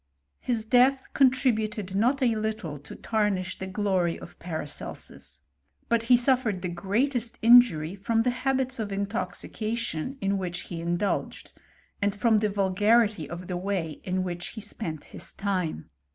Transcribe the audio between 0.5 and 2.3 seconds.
death contributed not